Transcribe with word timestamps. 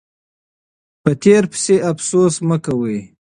په 1.03 1.11
تیر 1.21 1.43
پسې 1.51 1.75
افسوس 1.91 2.35
مه 2.47 2.57
کوئ. 2.65 2.97